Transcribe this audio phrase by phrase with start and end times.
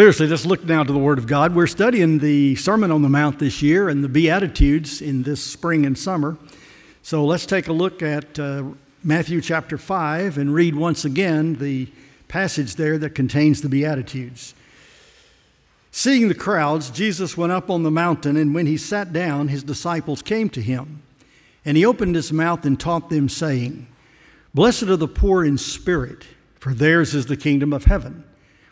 [0.00, 1.54] Seriously, let's look now to the Word of God.
[1.54, 5.84] We're studying the Sermon on the Mount this year and the Beatitudes in this spring
[5.84, 6.38] and summer.
[7.02, 8.64] So let's take a look at uh,
[9.04, 11.86] Matthew chapter 5 and read once again the
[12.28, 14.54] passage there that contains the Beatitudes.
[15.90, 19.62] Seeing the crowds, Jesus went up on the mountain, and when he sat down, his
[19.62, 21.02] disciples came to him.
[21.62, 23.86] And he opened his mouth and taught them, saying,
[24.54, 26.24] Blessed are the poor in spirit,
[26.58, 28.24] for theirs is the kingdom of heaven.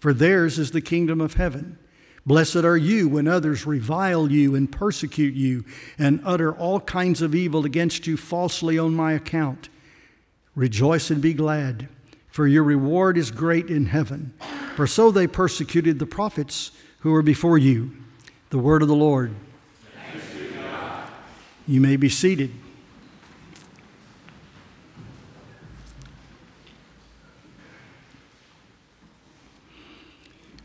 [0.00, 1.78] for theirs is the kingdom of heaven.
[2.26, 5.64] Blessed are you when others revile you and persecute you
[5.98, 9.68] and utter all kinds of evil against you falsely on my account.
[10.54, 11.88] Rejoice and be glad,
[12.28, 14.34] for your reward is great in heaven.
[14.76, 17.92] For so they persecuted the prophets who were before you.
[18.50, 19.34] The word of the Lord.
[21.66, 22.50] You may be seated.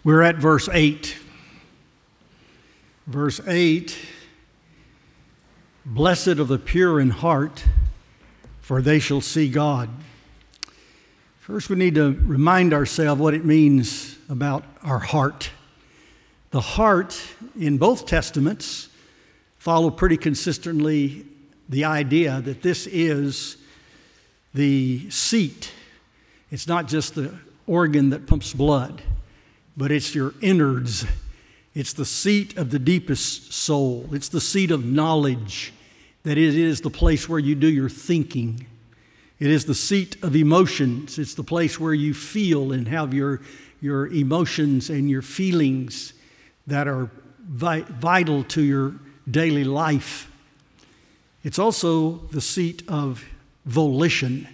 [0.06, 1.18] We're at verse 8.
[3.08, 3.98] Verse 8
[5.84, 7.64] Blessed are the pure in heart,
[8.62, 9.90] for they shall see God.
[11.40, 15.50] First, we need to remind ourselves what it means about our heart.
[16.52, 17.20] The heart
[17.60, 18.90] in both Testaments
[19.58, 21.26] follow pretty consistently
[21.68, 23.58] the idea that this is
[24.54, 25.72] the seat.
[26.52, 27.34] It's not just the
[27.66, 29.02] organ that pumps blood
[29.78, 31.06] but it's your innards.
[31.74, 34.10] It's the seat of the deepest soul.
[34.12, 35.74] It's the seat of knowledge,
[36.24, 38.66] that it is the place where you do your thinking.
[39.40, 41.20] It is the seat of emotions.
[41.20, 43.42] It's the place where you feel and have your,
[43.82, 46.14] your emotions and your feelings
[46.68, 47.10] that are
[47.42, 48.96] vi- vital to your
[49.30, 50.32] daily life.
[51.44, 53.24] It's also the seat of
[53.66, 54.48] volition.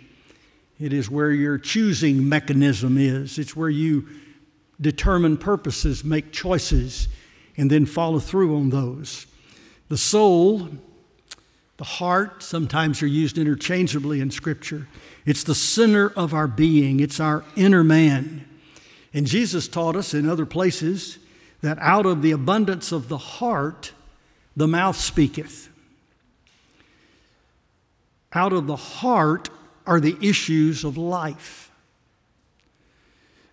[0.80, 3.38] It is where your choosing mechanism is.
[3.38, 4.08] It's where you
[4.82, 7.08] determine purposes, make choices,
[7.56, 9.28] and then follow through on those.
[9.90, 10.70] The soul,
[11.78, 14.88] the heart, sometimes are used interchangeably in Scripture.
[15.26, 18.46] It's the center of our being, it's our inner man.
[19.14, 21.20] And Jesus taught us in other places
[21.62, 23.94] that out of the abundance of the heart,
[24.56, 25.70] the mouth speaketh.
[28.34, 29.50] Out of the heart
[29.86, 31.71] are the issues of life.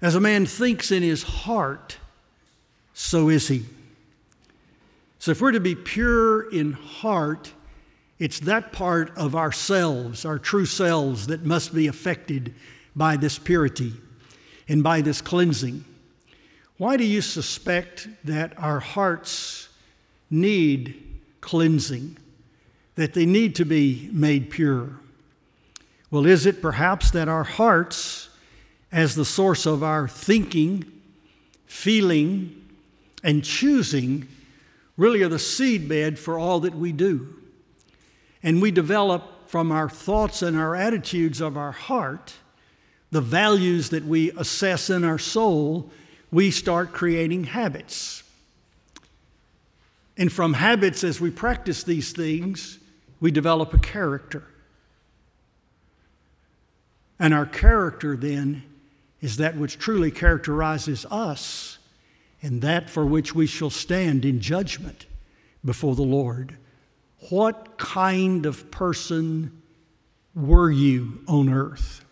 [0.00, 1.98] As a man thinks in his heart,
[2.94, 3.64] so is he.
[5.19, 7.53] So, if we're to be pure in heart,
[8.20, 12.54] it's that part of ourselves, our true selves, that must be affected
[12.94, 13.94] by this purity
[14.69, 15.84] and by this cleansing.
[16.76, 19.69] Why do you suspect that our hearts
[20.31, 22.16] need cleansing,
[22.94, 24.91] that they need to be made pure?
[26.10, 28.27] Well, is it perhaps that our hearts
[28.91, 30.84] as the source of our thinking,
[31.66, 32.69] feeling,
[33.22, 34.26] and choosing
[34.97, 37.34] really are the seedbed for all that we do.
[38.43, 42.34] And we develop from our thoughts and our attitudes of our heart,
[43.10, 45.91] the values that we assess in our soul,
[46.31, 48.22] we start creating habits.
[50.16, 52.78] And from habits, as we practice these things,
[53.20, 54.44] we develop a character.
[57.19, 58.65] And our character then
[59.20, 61.78] is that which truly characterizes us
[62.42, 65.06] and that for which we shall stand in judgment
[65.64, 66.56] before the Lord.
[67.30, 69.62] What kind of person
[70.34, 72.04] were you on earth?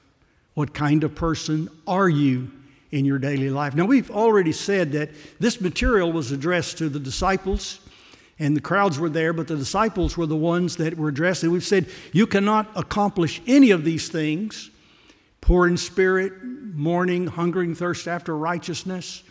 [0.55, 2.51] What kind of person are you
[2.91, 3.75] in your daily life?
[3.75, 7.79] Now, we've already said that this material was addressed to the disciples,
[8.39, 11.45] and the crowds were there, but the disciples were the ones that were addressed.
[11.45, 14.71] And we've said you cannot accomplish any of these things
[15.47, 19.23] poor in spirit, mourning, hungering, thirst after righteousness,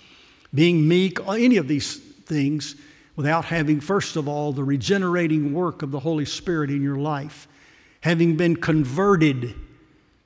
[0.54, 2.78] being meek, any of these things,
[3.18, 7.50] without having, first of all, the regenerating work of the Holy Spirit in your life,
[8.00, 9.56] having been converted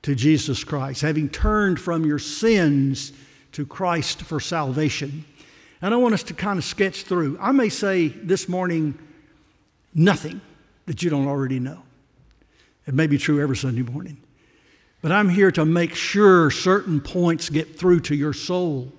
[0.02, 3.12] to Jesus Christ, having turned from your sins
[3.50, 5.24] to Christ for salvation.
[5.82, 7.36] And I want us to kind of sketch through.
[7.40, 8.96] I may say this morning
[9.92, 10.40] nothing
[10.86, 11.82] that you don't already know.
[12.86, 14.18] It may be true every Sunday morning.
[15.02, 18.92] But I'm here to make sure certain points get through to your soul.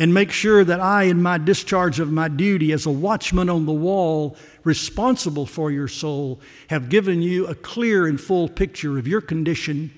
[0.00, 3.66] and make sure that I, in my discharge of my duty as a watchman on
[3.66, 9.08] the wall responsible for your soul, have given you a clear and full picture of
[9.08, 9.90] your condition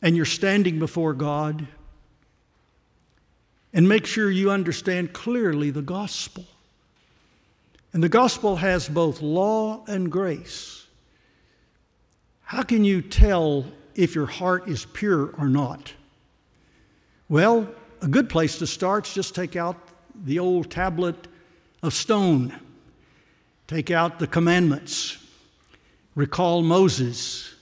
[0.00, 1.68] and your standing before God.
[3.74, 6.46] And make sure you understand clearly the gospel.
[7.92, 10.86] And the gospel has both law and grace.
[12.44, 15.92] How can you tell if your heart is pure or not?
[17.28, 17.68] Well,
[18.00, 19.76] a good place to start is just take out
[20.24, 21.28] the old tablet
[21.82, 22.58] of stone,
[23.66, 25.18] take out the commandments,
[26.14, 27.54] recall Moses,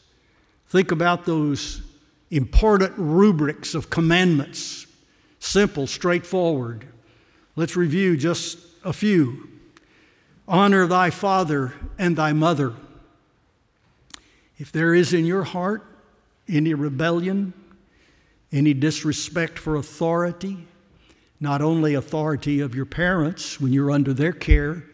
[0.68, 1.82] think about those
[2.30, 4.86] important rubrics of commandments,
[5.38, 6.86] simple, straightforward.
[7.56, 9.48] Let's review just a few.
[10.46, 12.74] Honor thy father and thy mother.
[14.58, 15.84] If there is in your heart
[16.50, 17.52] any rebellion,
[18.52, 20.66] any disrespect for authority,
[21.38, 24.84] not only authority of your parents when you're under their care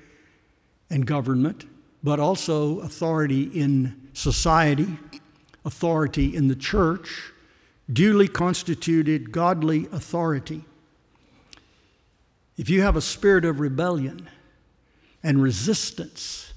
[0.91, 1.65] and government,
[2.05, 4.97] but also authority in society,
[5.65, 7.33] authority in the church,
[7.93, 10.65] duly constituted godly authority.
[12.57, 14.29] If you have a spirit of rebellion
[15.23, 16.53] and resistance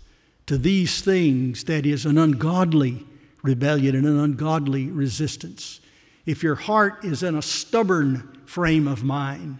[0.45, 3.05] to these things, that is, an ungodly
[3.41, 5.79] rebellion and an ungodly resistance,
[6.25, 9.59] if your heart is in a stubborn frame of mind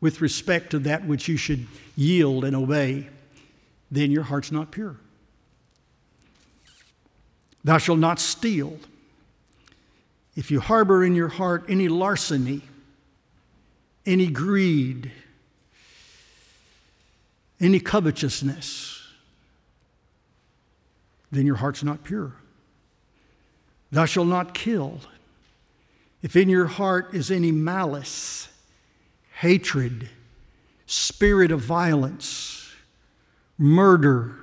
[0.00, 1.66] with respect to that which you should
[1.96, 3.08] yield and obey,
[3.90, 4.96] then your heart's not pure.
[7.64, 8.78] Thou shalt not steal.
[10.36, 12.62] If you harbor in your heart any larceny,
[14.06, 15.12] any greed,
[17.60, 19.02] any covetousness,
[21.30, 22.32] then your heart's not pure.
[23.92, 25.00] Thou shalt not kill.
[26.22, 28.48] If in your heart is any malice,
[29.38, 30.08] hatred,
[30.86, 32.72] spirit of violence,
[33.58, 34.36] murder,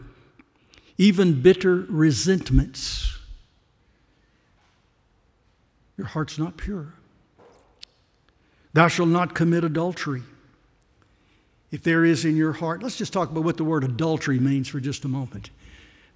[0.98, 3.18] even bitter resentments,
[5.98, 6.94] your heart's not pure.
[8.74, 10.24] Thou shalt not commit adultery.
[11.72, 14.68] If there is in your heart, let's just talk about what the word adultery means
[14.68, 15.50] for just a moment.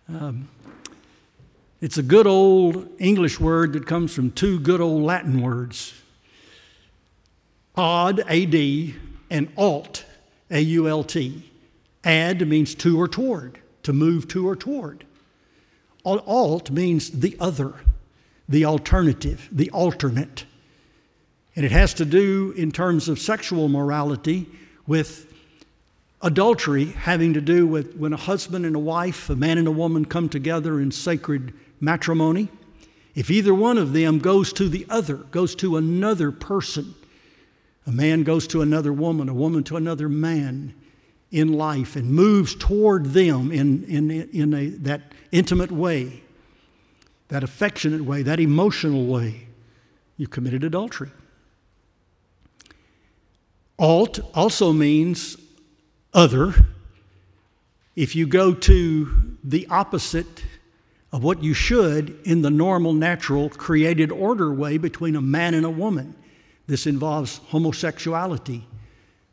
[0.08, 0.48] Um,
[1.82, 5.94] it's a good old English word that comes from two good old Latin words
[7.76, 8.96] ad, A-D,
[9.30, 10.06] and alt,
[10.52, 11.52] A-U-L-T.
[12.04, 15.06] Ad means to or toward, to move to or toward.
[16.06, 17.74] Alt means the other,
[18.50, 20.46] the alternative, the alternate.
[21.56, 24.48] And it has to do, in terms of sexual morality,
[24.86, 25.32] with
[26.22, 29.72] adultery having to do with when a husband and a wife, a man and a
[29.72, 32.50] woman come together in sacred matrimony,
[33.16, 36.96] if either one of them goes to the other, goes to another person,
[37.86, 40.74] a man goes to another woman, a woman to another man
[41.32, 46.22] in life, and moves toward them in, in, in a, that intimate way,
[47.30, 49.48] that affectionate way, that emotional way,
[50.18, 51.10] you committed adultery.
[53.80, 55.38] Alt also means
[56.14, 56.54] other.
[57.96, 60.44] If you go to the opposite
[61.12, 65.66] of what you should in the normal, natural, created order way between a man and
[65.66, 66.16] a woman.
[66.68, 68.66] This involves homosexuality,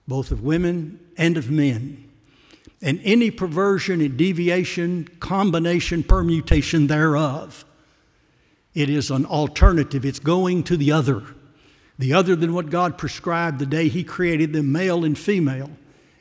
[0.08, 2.04] both of women and of men.
[2.82, 7.64] And any perversion and deviation, combination, permutation thereof.
[8.74, 10.04] It is an alternative.
[10.04, 11.22] It's going to the other,
[11.98, 15.70] the other than what God prescribed the day He created them, male and female,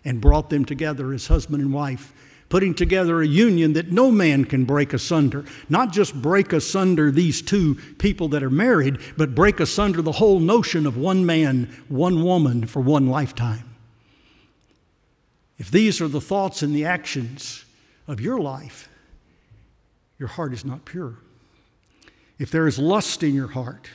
[0.06, 2.14] and brought them together as husband and wife
[2.50, 5.44] putting together a union that no man can break asunder.
[5.70, 10.40] Not just break asunder these two people that are married, but break asunder the whole
[10.40, 13.76] notion of one man, one woman for one lifetime.
[15.58, 17.66] If these are the thoughts and the actions
[18.08, 18.90] of your life,
[20.20, 21.18] your heart is not pure.
[22.40, 23.90] If there is lust in your heart,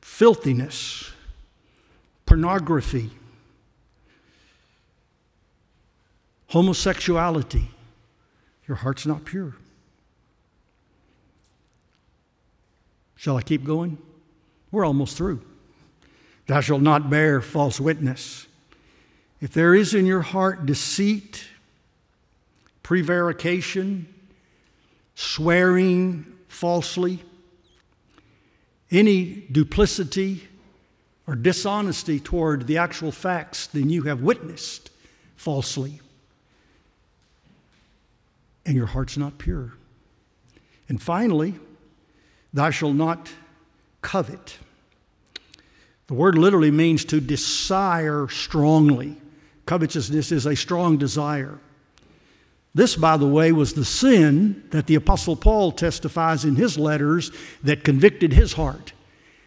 [0.00, 1.10] filthiness,
[2.26, 3.10] pornography,
[6.54, 7.68] homosexuality,
[8.68, 9.56] your heart's not pure.
[13.16, 13.98] Shall I keep going?
[14.70, 15.42] We're almost through.
[16.46, 18.46] Thou shalt not bear false witness.
[19.40, 21.44] If there is in your heart deceit,
[22.84, 24.06] prevarication,
[25.16, 27.18] swearing falsely,
[28.92, 30.46] any duplicity
[31.26, 34.90] or dishonesty toward the actual facts, then you have witnessed
[35.34, 36.00] falsely
[38.66, 39.72] and your heart's not pure.
[40.88, 41.54] And finally,
[42.52, 43.30] thou shalt not
[44.02, 44.58] covet.
[46.06, 49.16] The word literally means to desire strongly.
[49.66, 51.58] Covetousness is a strong desire.
[52.74, 57.30] This, by the way, was the sin that the Apostle Paul testifies in his letters
[57.62, 58.92] that convicted his heart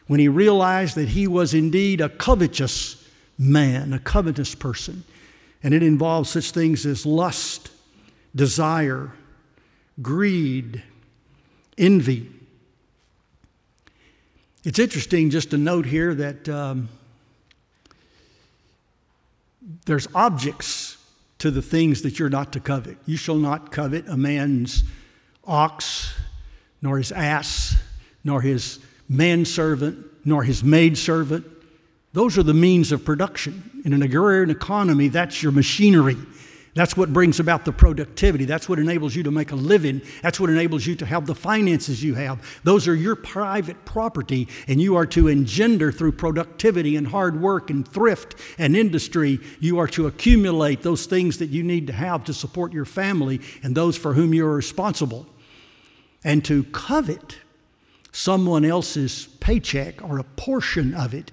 [0.07, 3.05] when he realized that he was indeed a covetous
[3.37, 5.03] man, a covetous person.
[5.61, 7.69] And it involves such things as lust,
[8.35, 9.11] desire,
[10.01, 10.83] greed,
[11.77, 12.29] envy.
[14.63, 16.89] It's interesting just to note here that um,
[19.85, 20.97] there's objects
[21.39, 22.97] to the things that you're not to covet.
[23.05, 24.83] You shall not covet a man's
[25.45, 26.13] ox,
[26.81, 27.75] nor his ass,
[28.23, 31.45] nor his manservant, nor his maidservant.
[32.13, 33.81] Those are the means of production.
[33.85, 36.17] In an agrarian economy, that's your machinery.
[36.77, 38.45] That's what brings about the productivity.
[38.45, 39.99] That's what enables you to make a living.
[40.21, 42.61] That's what enables you to have the finances you have.
[42.63, 47.71] Those are your private property, and you are to engender through productivity and hard work
[47.71, 49.39] and thrift and industry.
[49.59, 53.41] You are to accumulate those things that you need to have to support your family
[53.63, 55.25] and those for whom you are responsible.
[56.23, 57.37] And to covet
[58.11, 61.31] someone else's paycheck or a portion of it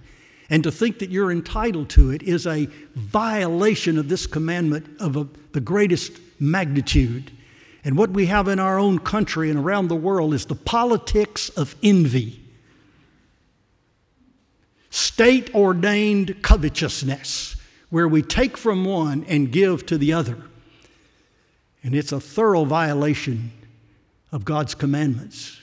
[0.54, 5.16] and to think that you're entitled to it is a violation of this commandment of
[5.16, 7.32] a, the greatest magnitude.
[7.82, 11.48] And what we have in our own country and around the world is the politics
[11.48, 12.40] of envy,
[14.90, 17.56] state ordained covetousness,
[17.90, 20.40] where we take from one and give to the other.
[21.82, 23.50] And it's a thorough violation
[24.30, 25.60] of God's commandments.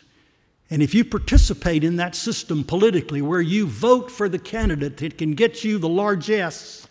[0.71, 5.17] And if you participate in that system politically, where you vote for the candidate that
[5.17, 6.87] can get you the largesse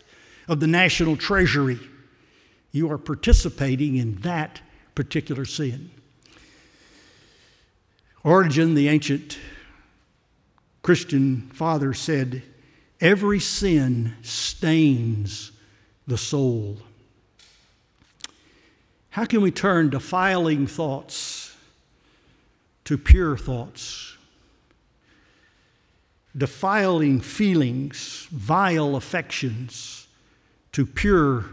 [0.46, 1.80] of the national treasury,
[2.72, 4.60] you are participating in that
[4.94, 5.90] particular sin.
[8.22, 9.38] Origen, the ancient
[10.82, 12.42] Christian father, said,
[13.00, 15.52] Every sin stains
[16.06, 16.76] the soul.
[19.08, 21.39] How can we turn defiling thoughts
[22.90, 24.16] to pure thoughts,
[26.37, 30.09] defiling feelings, vile affections
[30.73, 31.44] to pure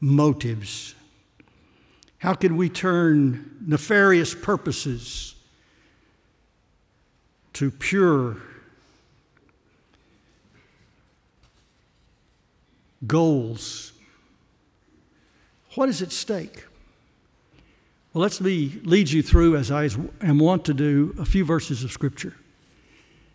[0.00, 0.94] motives?
[2.18, 5.34] How can we turn nefarious purposes
[7.54, 8.36] to pure
[13.04, 13.94] goals?
[15.74, 16.67] What is at stake?
[18.18, 19.88] Well, let me lead you through, as I
[20.22, 22.34] am wont to do, a few verses of Scripture.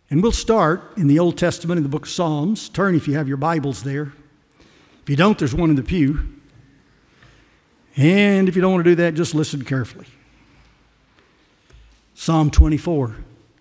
[0.10, 2.68] And we'll start in the Old Testament in the book of Psalms.
[2.68, 4.12] Turn if you have your Bibles there.
[5.02, 6.28] If you don't, there's one in the pew.
[7.96, 10.08] And if you don't want to do that, just listen carefully.
[12.13, 13.16] Psalm 24.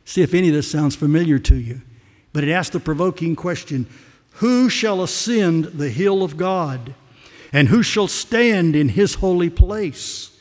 [0.04, 1.82] See if any of this sounds familiar to you.
[2.32, 3.86] But it asks the provoking question
[4.38, 6.96] Who shall ascend the hill of God?
[7.52, 10.31] And who shall stand in his holy place?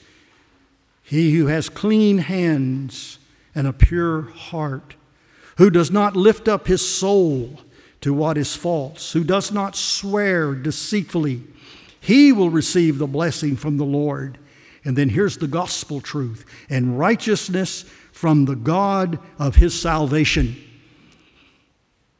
[1.11, 3.19] He who has clean hands
[3.53, 4.95] and a pure heart,
[5.57, 7.59] who does not lift up his soul
[7.99, 11.43] to what is false, who does not swear deceitfully,
[11.99, 14.37] he will receive the blessing from the Lord.
[14.85, 20.55] And then here's the gospel truth and righteousness from the God of his salvation.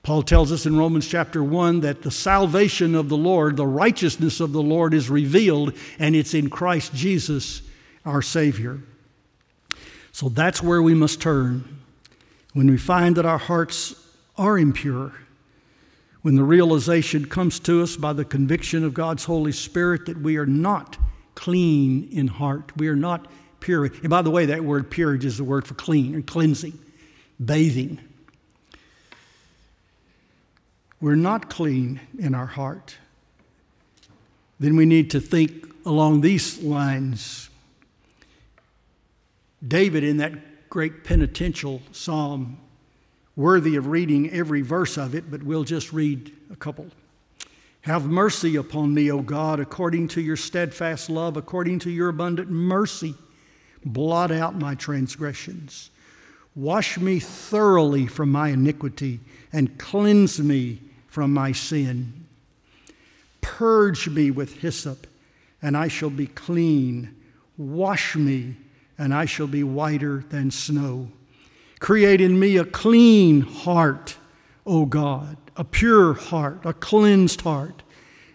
[0.04, 4.42] Paul tells us in Romans chapter 1 that the salvation of the Lord, the righteousness
[4.42, 7.62] of the Lord is revealed, and it's in Christ Jesus
[8.06, 8.80] our Savior.
[10.12, 11.82] So that's where we must turn
[12.54, 13.96] when we find that our hearts
[14.38, 15.14] are impure,
[16.22, 20.38] when the realization comes to us by the conviction of God's Holy Spirit that we
[20.38, 20.98] are not
[21.36, 23.28] clean in heart, we are not
[23.60, 23.86] pure.
[23.86, 26.78] And by the way, that word purity is the word for clean or cleansing,
[27.44, 28.00] bathing.
[31.00, 32.98] We're not clean in our heart.
[34.60, 37.50] Then we need to think along these lines
[39.66, 42.58] David, in that great penitential psalm,
[43.36, 46.88] worthy of reading every verse of it, but we'll just read a couple.
[47.82, 52.50] Have mercy upon me, O God, according to your steadfast love, according to your abundant
[52.50, 53.16] mercy.
[53.84, 55.90] Blot out my transgressions.
[56.56, 59.20] Wash me thoroughly from my iniquity
[59.52, 62.26] and cleanse me from my sin.
[63.42, 65.08] Purge me with hyssop,
[65.62, 67.16] and I shall be clean.
[67.58, 68.56] Wash me
[69.02, 71.08] and I shall be whiter than snow.
[71.80, 74.16] Create in me a clean heart,
[74.64, 77.82] O God, a pure heart, a cleansed heart,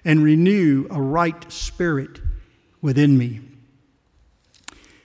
[0.04, 2.20] and renew a right spirit
[2.82, 3.42] within me.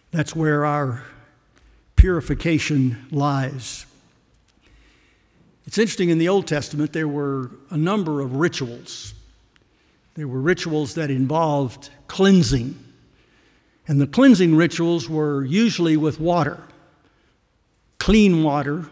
[0.09, 1.03] That's where our
[1.95, 3.85] purification lies.
[5.67, 9.13] It's interesting in the Old Testament, there were a number of rituals.
[10.15, 12.75] There were rituals that involved cleansing.
[13.91, 16.57] And the cleansing rituals were usually with water
[17.97, 18.87] clean water,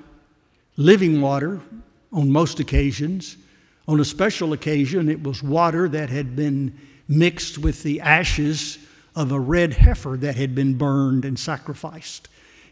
[0.76, 1.62] living water
[2.12, 3.38] on most occasions.
[3.88, 6.78] On a special occasion, it was water that had been
[7.08, 8.78] mixed with the ashes
[9.16, 12.28] of a red heifer that had been burned and sacrificed.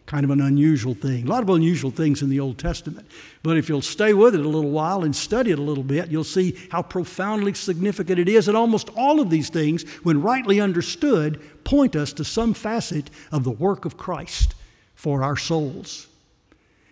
[0.08, 1.28] Kind of an unusual thing.
[1.28, 3.06] A lot of unusual things in the Old Testament.
[3.44, 6.10] But if you'll stay with it a little while and study it a little bit,
[6.10, 8.48] you'll see how profoundly significant it is.
[8.48, 13.44] And almost all of these things, when rightly understood, point us to some facet of
[13.44, 14.56] the work of Christ
[14.96, 16.08] for our souls.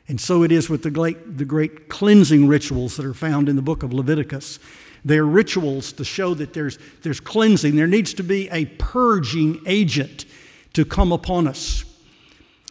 [0.09, 3.55] And so it is with the great, the great cleansing rituals that are found in
[3.55, 4.59] the book of Leviticus.
[5.05, 7.77] They're rituals to show that there's, there's cleansing.
[7.77, 10.25] There needs to be a purging agent
[10.73, 11.85] to come upon us.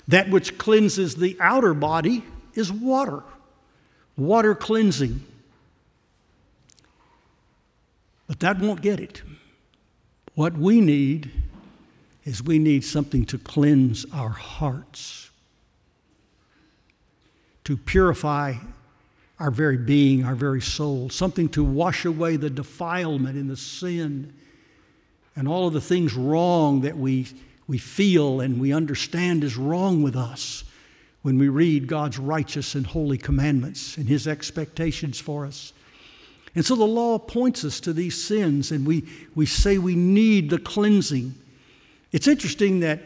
[0.08, 3.22] That which cleanses the outer body is water,
[4.16, 5.24] water cleansing.
[8.26, 9.22] But that won't get it.
[10.34, 11.30] What we need
[12.24, 15.24] is we need something to cleanse our hearts
[17.64, 18.54] to purify
[19.38, 24.32] our very being, our very soul, something to wash away the defilement and the sin
[25.34, 27.26] and all of the things wrong that we,
[27.66, 30.64] we feel and we understand is wrong with us
[31.22, 35.72] when we read God's righteous and holy commandments and His expectations for us.
[36.54, 39.04] And so the law points us to these sins, and we,
[39.34, 41.34] we say we need the cleansing.
[42.12, 43.00] It's interesting that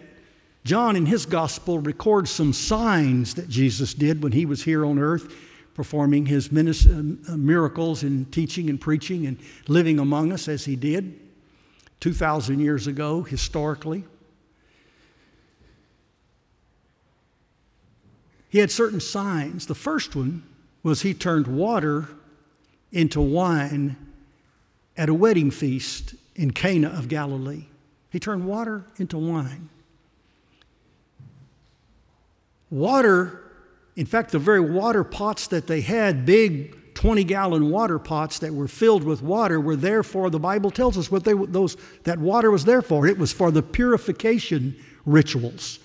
[0.64, 4.98] John, in his gospel, records some signs that Jesus did when he was here on
[4.98, 5.32] earth,
[5.72, 9.38] performing his uh, miracles and teaching and preaching and
[9.68, 11.18] living among us as he did
[12.00, 14.04] 2,000 years ago, historically.
[18.48, 19.66] He had certain signs.
[19.66, 20.42] The first one
[20.82, 22.08] was he turned water
[22.92, 23.96] into wine
[24.96, 27.64] at a wedding feast in Cana of Galilee.
[28.10, 29.68] He turned water into wine.
[32.70, 33.44] Water,
[33.96, 38.52] in fact, the very water pots that they had, big 20 gallon water pots that
[38.52, 42.18] were filled with water, were there for, the Bible tells us what they, those, that
[42.18, 43.06] water was there for.
[43.06, 44.74] It was for the purification
[45.06, 45.78] rituals.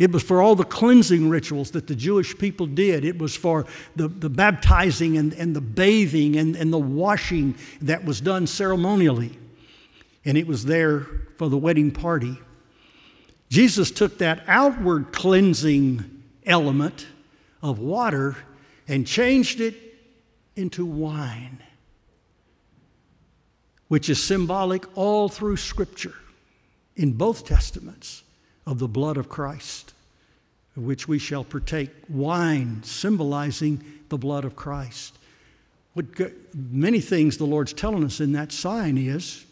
[0.00, 3.04] It was for all the cleansing rituals that the Jewish people did.
[3.04, 8.02] It was for the, the baptizing and, and the bathing and, and the washing that
[8.06, 9.38] was done ceremonially.
[10.24, 12.38] And it was there for the wedding party.
[13.50, 17.06] Jesus took that outward cleansing element
[17.60, 18.38] of water
[18.88, 19.74] and changed it
[20.56, 21.62] into wine,
[23.88, 26.14] which is symbolic all through Scripture
[26.96, 28.22] in both Testaments
[28.66, 29.94] of the blood of Christ,
[30.76, 31.90] of which we shall partake.
[32.08, 35.16] Wine symbolizing the blood of Christ.
[35.94, 36.06] What,
[36.54, 39.44] many things the Lord's telling us in that sign is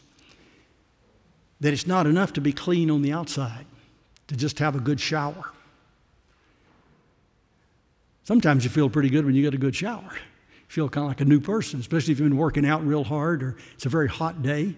[1.61, 3.67] that it's not enough to be clean on the outside,
[4.29, 5.51] to just have a good shower.
[8.23, 10.11] Sometimes you feel pretty good when you get a good shower.
[10.13, 13.03] You feel kind of like a new person, especially if you've been working out real
[13.03, 14.75] hard or it's a very hot day.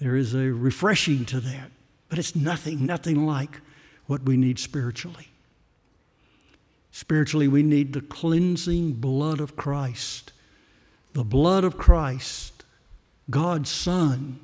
[0.00, 1.70] There is a refreshing to that,
[2.08, 3.60] but it's nothing, nothing like
[4.06, 5.28] what we need spiritually.
[6.90, 10.32] Spiritually, we need the cleansing blood of Christ.
[11.12, 12.64] The blood of Christ,
[13.30, 14.40] God's Son,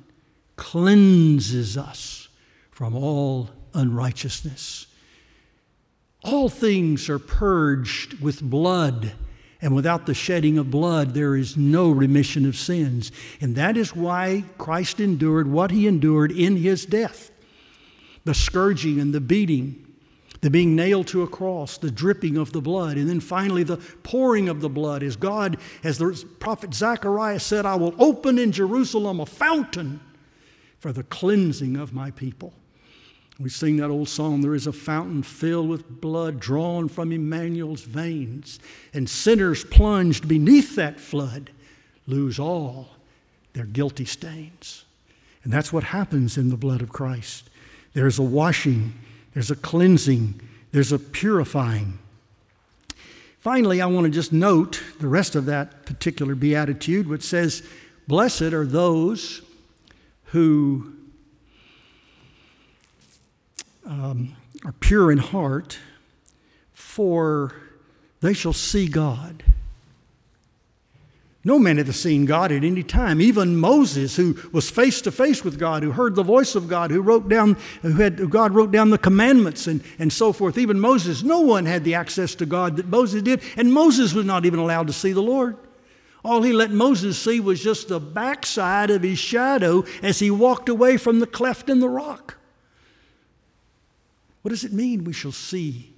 [0.55, 2.29] cleanses us
[2.71, 4.87] from all unrighteousness.
[6.23, 9.13] All things are purged with blood,
[9.61, 13.11] and without the shedding of blood, there is no remission of sins.
[13.41, 17.31] And that is why Christ endured what he endured in his death
[18.25, 19.81] the scourging and the beating,
[20.41, 23.77] the being nailed to a cross, the dripping of the blood, and then finally the
[24.03, 28.51] pouring of the blood as God, as the prophet Zechariah said, I will open in
[28.51, 29.99] Jerusalem a fountain
[30.79, 32.53] for the cleansing of my people.
[33.39, 37.81] We sing that old song, There is a fountain filled with blood drawn from Emmanuel's
[37.81, 38.59] veins,
[38.93, 41.51] and sinners plunged beneath that flood
[42.07, 42.89] lose all
[43.53, 44.85] their guilty stains.
[45.43, 47.49] And that's what happens in the blood of Christ.
[47.95, 48.93] There's a washing,
[49.33, 50.41] there's a cleansing,
[50.73, 51.97] there's a purifying.
[53.39, 57.63] Finally, I want to just note the rest of that particular beatitude, which says,
[58.05, 59.41] Blessed are those
[60.25, 60.93] who
[63.85, 65.79] um, are pure in heart,
[66.73, 67.55] for
[68.19, 69.41] they shall see God.
[71.47, 73.21] No man had seen God at any time.
[73.21, 76.89] Even Moses, who was face to face with God, who heard the voice of God,
[76.89, 80.57] who wrote down, who had God wrote down the commandments and, and so forth.
[80.57, 84.25] Even Moses, no one had the access to God that Moses did, and Moses was
[84.25, 85.55] not even allowed to see the Lord.
[86.23, 90.67] All he let Moses see was just the backside of his shadow as he walked
[90.67, 92.37] away from the cleft in the rock.
[94.41, 95.93] What does it mean we shall see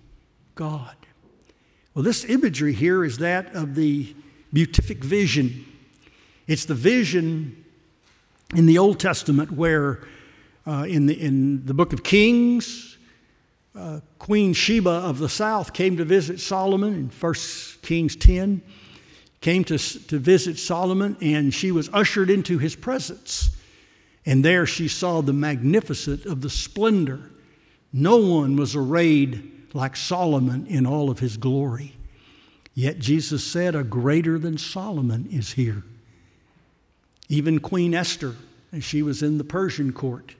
[0.55, 0.95] God?
[1.93, 4.13] Well, this imagery here is that of the
[4.53, 5.65] beatific vision.
[6.47, 7.65] It's the vision
[8.55, 10.07] in the Old Testament where,
[10.65, 12.97] uh, in, the, in the book of Kings,
[13.77, 17.33] uh, Queen Sheba of the south came to visit Solomon in 1
[17.81, 18.61] Kings 10,
[19.41, 23.51] came to, to visit Solomon, and she was ushered into his presence.
[24.25, 27.31] And there she saw the magnificence of the splendor.
[27.93, 31.93] No one was arrayed like Solomon in all of his glory.
[32.77, 35.81] Yet Jesus said, A greater than Solomon is here.
[37.27, 38.35] Even Queen Esther,
[38.71, 40.35] as she was in the Persian court,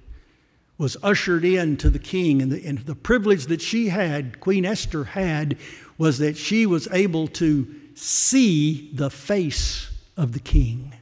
[0.78, 2.44] was ushered in to the king.
[2.44, 5.58] And the, and the privilege that she had, Queen Esther had,
[5.98, 10.94] was that she was able to see the face of the king.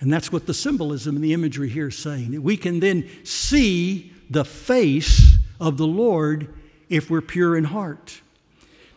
[0.00, 2.42] And that's what the symbolism and the imagery here is saying.
[2.42, 6.52] We can then see the face of the Lord
[6.88, 8.22] if we're pure in heart.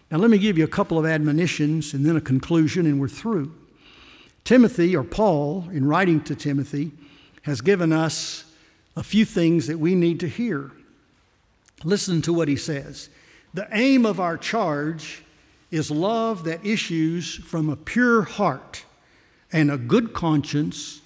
[0.10, 3.10] Now, let me give you a couple of admonitions and then a conclusion, and we're
[3.10, 3.54] through.
[4.46, 6.92] Timothy, or Paul, in writing to Timothy,
[7.42, 8.46] has given us
[8.96, 10.72] a few things that we need to hear.
[11.84, 13.10] Listen to what he says.
[13.54, 15.24] The aim of our charge
[15.72, 18.86] is love that issues from a pure heart
[19.52, 21.02] and a good conscience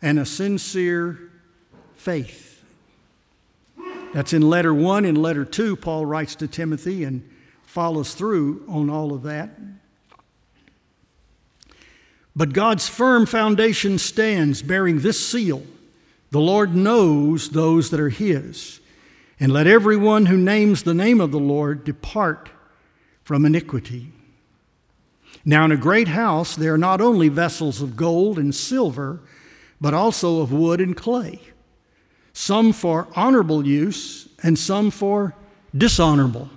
[0.00, 1.30] and a sincere
[1.96, 2.62] faith.
[4.14, 5.04] That's in letter one.
[5.04, 7.28] In letter two, Paul writes to Timothy, and
[7.76, 9.50] follows through on all of that.
[12.34, 15.62] But God's firm foundation stands bearing this seal
[16.30, 18.80] The Lord knows those that are His.
[19.38, 22.48] And let everyone who names the name of the Lord depart
[23.22, 24.10] from iniquity.
[25.44, 29.20] Now, in a great house, there are not only vessels of gold and silver,
[29.82, 31.40] but also of wood and clay,
[32.32, 35.34] some for honorable use and some for
[35.76, 36.48] dishonorable.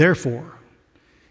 [0.00, 0.54] Therefore,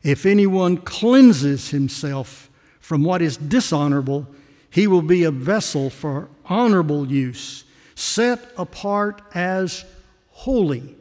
[0.04, 4.28] if anyone cleanses himself from what is dishonorable,
[4.70, 7.64] he will be a vessel for honorable use,
[7.96, 9.86] set apart as
[10.30, 10.96] holy.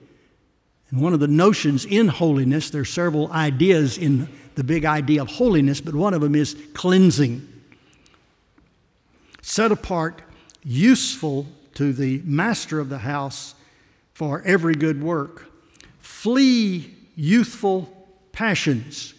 [0.88, 5.20] And one of the notions in holiness, there are several ideas in the big idea
[5.20, 7.46] of holiness, but one of them is cleansing.
[9.42, 10.22] Set apart,
[10.64, 13.54] useful to the master of the house
[14.14, 15.52] for every good work.
[16.00, 17.88] Flee youthful
[18.30, 19.12] passions.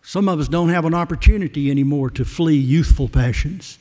[0.00, 3.78] Some of us don't have an opportunity anymore to flee youthful passions.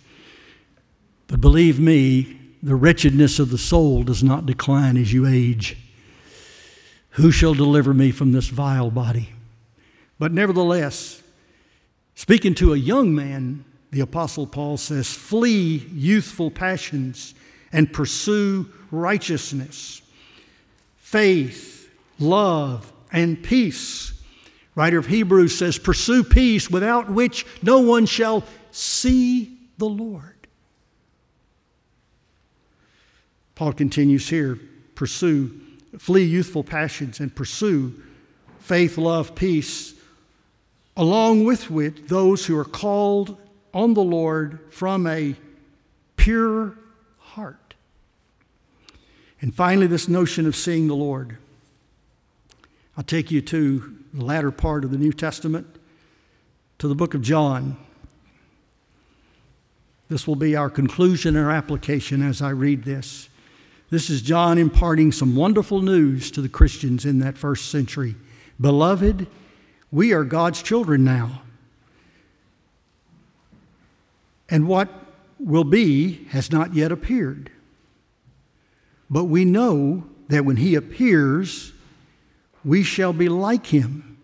[1.28, 5.78] But believe me, the wretchedness of the soul does not decline as you age.
[7.12, 9.30] Who shall deliver me from this vile body?
[10.20, 11.24] But nevertheless,
[12.16, 17.34] speaking to a young man, the Apostle Paul says, Flee youthful passions
[17.72, 20.02] and pursue righteousness,
[20.98, 21.90] faith,
[22.20, 24.14] love, and peace.
[24.76, 30.48] Writer of Hebrews says, Pursue peace without which no one shall see the Lord.
[33.56, 34.60] Paul continues here
[34.96, 35.60] pursue,
[35.98, 38.02] flee youthful passions and pursue
[38.60, 39.96] faith, love, peace,
[40.96, 43.38] along with which those who are called
[43.74, 45.36] on the Lord from a
[46.16, 46.78] pure
[47.18, 47.74] heart.
[49.42, 51.38] And finally, this notion of seeing the Lord.
[52.98, 55.68] I'll take you to the latter part of the New Testament,
[56.80, 57.78] to the book of John.
[60.10, 63.30] This will be our conclusion and our application as I read this.
[63.90, 68.16] This is John imparting some wonderful news to the Christians in that first century.
[68.60, 69.28] Beloved,
[69.92, 71.42] we are God's children now.
[74.50, 74.90] And what
[75.40, 77.52] will be has not yet appeared.
[79.10, 81.74] But we know that when He appears,
[82.64, 84.18] we shall be like him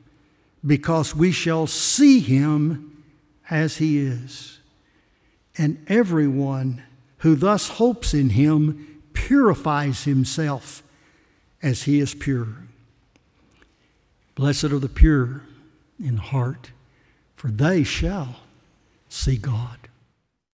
[0.65, 3.04] because we shall see him
[3.50, 4.60] as he is.
[5.58, 6.84] And everyone
[7.19, 10.84] who thus hopes in him purifies himself
[11.62, 12.47] as he is pure.
[14.36, 15.41] Blessed are the pure
[16.00, 16.71] in heart,
[17.36, 18.36] for they shall
[19.10, 19.87] see God.